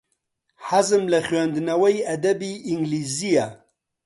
[0.67, 3.47] حەزم لە خوێندنەوەی ئەدەبی ئینگلیزییە.